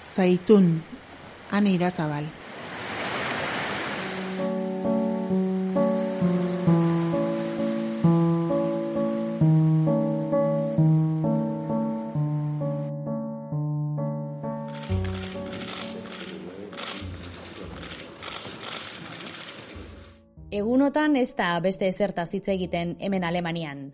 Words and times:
Zaitun, 0.00 0.82
ane 1.52 1.74
irazabal. 1.76 2.24
Egunotan 20.50 21.16
ez 21.16 21.34
da 21.36 21.58
beste 21.60 21.86
ezertaz 21.92 22.30
hitz 22.32 22.48
egiten 22.48 22.96
hemen 23.00 23.24
Alemanian. 23.24 23.90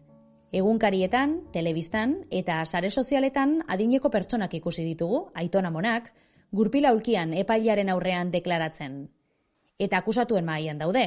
Egunkarietan, 0.53 1.41
telebistan 1.53 2.21
eta 2.31 2.61
sare 2.65 2.91
sozialetan 2.91 3.63
adineko 3.69 4.11
pertsonak 4.11 4.55
ikusi 4.55 4.85
ditugu, 4.87 5.27
aitona 5.35 5.71
monak, 5.71 6.13
gurpila 6.53 6.93
ulkian 6.95 7.35
epailaren 7.35 7.91
aurrean 7.91 8.31
deklaratzen. 8.31 9.09
Eta 9.79 9.99
akusatuen 9.99 10.47
mailan 10.47 10.79
daude. 10.79 11.07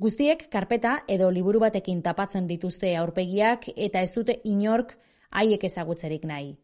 Guztiek 0.00 0.46
karpeta 0.52 1.00
edo 1.08 1.30
liburu 1.30 1.60
batekin 1.60 2.02
tapatzen 2.02 2.46
dituzte 2.46 2.94
aurpegiak 2.96 3.66
eta 3.76 4.00
ez 4.00 4.12
dute 4.14 4.40
inork 4.44 4.96
haiek 5.30 5.64
ezagutzerik 5.64 6.24
nahi. 6.24 6.54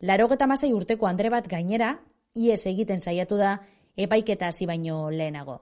Larogeta 0.00 0.46
masai 0.46 0.72
urteko 0.72 1.08
andre 1.08 1.30
bat 1.30 1.48
gainera, 1.48 1.98
ies 2.34 2.64
egiten 2.66 3.00
saiatu 3.00 3.36
da 3.36 3.58
epaiketa 3.96 4.48
hasi 4.52 4.66
baino 4.66 5.10
lehenago. 5.10 5.58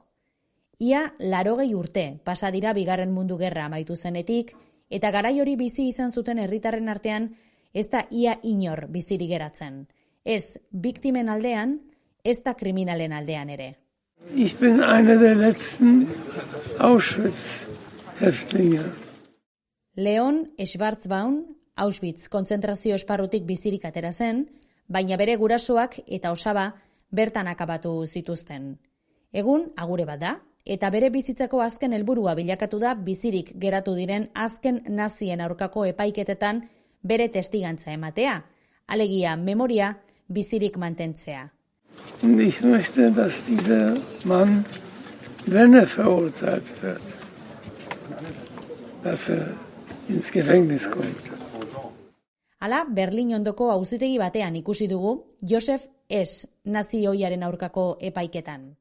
Ia 0.78 1.14
larogei 1.18 1.72
urte 1.74 2.20
pasa 2.24 2.50
dira 2.50 2.74
bigarren 2.76 3.12
mundu 3.12 3.38
gerra 3.40 3.64
amaitu 3.64 3.96
zenetik, 3.96 4.52
eta 4.90 5.10
garai 5.10 5.40
hori 5.40 5.56
bizi 5.56 5.88
izan 5.88 6.10
zuten 6.10 6.38
herritarren 6.38 6.88
artean 6.88 7.36
ez 7.74 7.88
da 7.92 8.06
ia 8.10 8.38
inor 8.42 8.86
biziri 8.88 9.26
geratzen. 9.28 9.86
Ez 10.24 10.58
biktimen 10.70 11.28
aldean, 11.28 11.80
ez 12.24 12.42
da 12.42 12.54
kriminalen 12.54 13.12
aldean 13.12 13.50
ere. 13.50 13.76
Ich 14.34 14.58
bin 14.58 14.82
eine 14.82 15.18
der 15.18 15.36
letzten 15.36 16.08
Auschwitz-Häftlinge. 16.78 18.80
Leon 19.94 20.50
Schwarzbaum, 20.58 21.56
Auschwitz 21.76 22.28
konzentrazio 22.28 22.94
esparrutik 22.96 23.44
bizirik 23.44 23.84
atera 23.84 24.12
zen, 24.12 24.48
baina 24.88 25.16
bere 25.16 25.36
gurasoak 25.36 26.00
eta 26.06 26.32
osaba 26.32 26.74
bertan 27.10 27.48
akabatu 27.48 28.06
zituzten. 28.06 28.78
Egun 29.32 29.72
agure 29.76 30.04
bat 30.08 30.20
da, 30.20 30.40
eta 30.66 30.90
bere 30.90 31.10
bizitzako 31.14 31.60
azken 31.62 31.94
helburua 31.94 32.34
bilakatu 32.34 32.80
da 32.82 32.94
bizirik 32.94 33.52
geratu 33.62 33.94
diren 33.94 34.28
azken 34.34 34.82
nazien 34.88 35.40
aurkako 35.40 35.84
epaiketetan 35.92 36.64
bere 37.02 37.28
testigantza 37.28 37.92
ematea, 37.92 38.40
alegia 38.86 39.36
memoria 39.36 39.94
bizirik 40.28 40.76
mantentzea. 40.76 41.52
Und 42.22 42.40
ich 42.40 42.60
möchte, 42.62 43.10
dass 43.10 43.42
dieser 43.46 43.94
Mann, 44.24 44.64
wenn 45.46 45.74
er 45.74 45.86
verurteilt 45.86 46.64
wird, 46.82 47.00
dass 49.02 49.28
er 49.28 49.54
ins 50.08 50.30
Gefängnis 50.30 50.90
kommt. 50.90 51.32
Hala, 52.60 52.84
Berlin 52.88 53.34
ondoko 53.36 53.70
auzitegi 53.70 54.18
batean 54.18 54.56
ikusi 54.56 54.88
dugu 54.88 55.36
Josef 55.40 55.86
S. 56.08 56.48
nazioiaren 56.64 57.42
aurkako 57.42 57.96
epaiketan. 58.00 58.76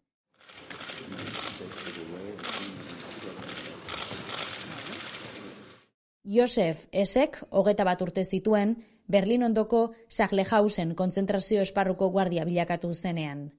Josef 6.26 6.88
Esek, 6.92 7.38
hogeta 7.52 7.86
bat 7.86 8.02
urte 8.02 8.24
zituen, 8.26 8.76
Berlin 9.08 9.44
ondoko 9.46 9.94
Saglehausen 10.10 10.96
konzentrazio 10.98 11.62
esparruko 11.62 12.10
guardia 12.10 12.46
bilakatu 12.46 12.94
zenean. 12.94 13.52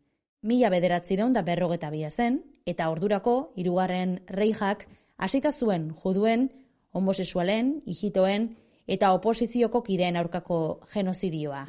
Mila 0.42 0.70
bederatzireun 0.70 1.32
da 1.32 1.42
berrogeta 1.46 1.90
bia 1.90 2.10
zen, 2.10 2.40
eta 2.66 2.90
ordurako, 2.90 3.52
hirugarren 3.56 4.18
reijak, 4.26 4.88
hasita 5.16 5.52
zuen 5.52 5.92
juduen, 6.02 6.50
homosexualen, 6.90 7.82
hijitoen, 7.86 8.56
eta 8.86 9.12
oposizioko 9.14 9.82
kideen 9.82 10.16
aurkako 10.16 10.80
genozidioa. 10.92 11.66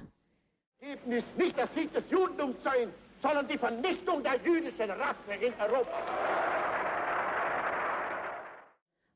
Ergebnis 0.82 1.26
nicht 1.38 1.58
das 1.58 1.70
Sieg 1.76 1.94
des 1.94 2.10
Judentums 2.10 2.58
sein, 2.64 2.90
sondern 3.22 3.48
die 3.48 3.58
Vernichtung 3.58 4.24
der 4.24 4.40
jüdischen 4.44 4.90
Rasse 4.90 5.34
in 5.42 5.54
Europa. 5.60 6.67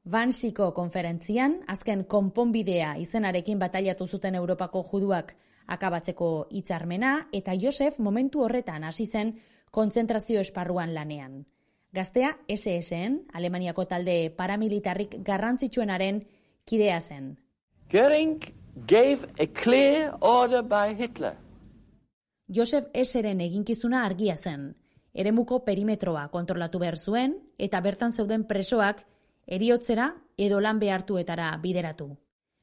Bansiko 0.04 0.72
konferentzian, 0.74 1.60
azken 1.70 2.04
konponbidea 2.10 2.96
izenarekin 2.98 3.60
batailatu 3.62 4.08
zuten 4.08 4.36
Europako 4.36 4.82
juduak 4.92 5.36
akabatzeko 5.68 6.48
hitzarmena 6.50 7.28
eta 7.32 7.54
Josef 7.54 8.00
momentu 8.00 8.42
horretan 8.42 8.84
hasi 8.84 9.06
zen 9.06 9.36
kontzentrazio 9.70 10.42
esparruan 10.42 10.96
lanean. 10.96 11.46
Gaztea 11.94 12.32
SS-en, 12.50 13.28
Alemaniako 13.34 13.86
talde 13.86 14.32
paramilitarrik 14.36 15.18
garrantzitsuenaren 15.24 16.24
kidea 16.66 17.00
zen. 17.02 17.38
Göring 17.92 18.42
gave 18.88 19.30
a 19.38 19.46
clear 19.46 20.16
order 20.22 20.64
by 20.64 20.96
Hitler. 20.98 21.36
Josef 22.48 22.88
S-eren 22.94 23.42
eginkizuna 23.42 24.06
argia 24.06 24.36
zen. 24.36 24.74
Eremuko 25.14 25.64
perimetroa 25.64 26.30
kontrolatu 26.32 26.80
behar 26.80 26.98
zuen 26.98 27.36
eta 27.60 27.82
bertan 27.82 28.12
zeuden 28.12 28.48
presoak 28.48 29.06
eriotzera 29.48 30.14
edo 30.38 30.60
lan 30.60 30.80
behartuetara 30.80 31.56
bideratu. 31.62 32.10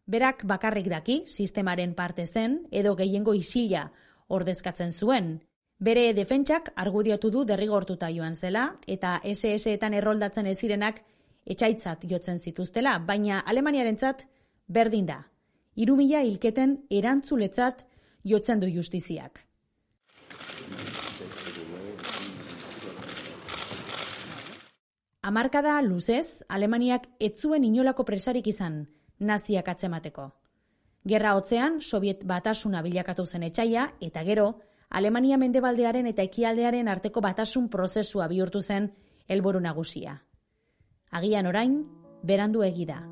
Berak 0.07 0.45
bakarrik 0.49 0.89
daki 0.89 1.25
sistemaren 1.27 1.95
parte 1.95 2.27
zen 2.27 2.63
edo 2.71 2.95
gehiengo 2.97 3.35
isila 3.35 3.91
ordezkatzen 4.29 4.93
zuen. 4.93 5.41
Bere 5.79 6.13
defentsak 6.13 6.73
argudiatu 6.77 7.31
du 7.31 7.45
derrigortuta 7.45 8.09
joan 8.11 8.35
zela 8.35 8.65
eta 8.87 9.21
SS-etan 9.25 9.95
erroldatzen 9.95 10.47
ez 10.47 10.59
zirenak 10.59 11.03
etxaitzat 11.47 12.05
jotzen 12.11 12.39
zituztela, 12.39 12.99
baina 12.99 13.41
Alemaniarentzat 13.41 14.27
berdin 14.69 15.07
da. 15.07 15.23
Hiru 15.77 15.97
mila 15.97 16.23
hilketen 16.25 16.81
erantzuletzat 16.91 17.85
jotzen 18.25 18.61
du 18.61 18.69
justiziak. 18.69 19.48
Amarkada 25.29 25.75
luzez, 25.83 26.43
Alemaniak 26.49 27.03
etzuen 27.21 27.65
inolako 27.67 28.07
presarik 28.09 28.47
izan 28.49 28.79
naziak 29.21 29.67
atzemateko. 29.69 30.25
Gerra 31.05 31.35
hotzean, 31.37 31.83
Soviet 31.85 32.23
batasuna 32.31 32.81
bilakatu 32.87 33.27
zen 33.27 33.45
etxaia, 33.45 33.91
eta 34.01 34.23
gero, 34.25 34.47
Alemania 34.89 35.37
mendebaldearen 35.37 36.09
eta 36.09 36.25
ekialdearen 36.25 36.89
arteko 36.89 37.21
batasun 37.21 37.69
prozesua 37.69 38.31
bihurtu 38.33 38.65
zen 38.65 38.89
helburu 39.29 39.61
nagusia. 39.61 40.17
Agian 41.13 41.53
orain, 41.53 41.79
berandu 42.25 42.65
egida. 42.65 43.03